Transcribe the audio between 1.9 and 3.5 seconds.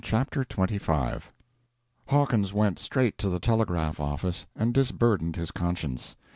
Hawkins went straight to the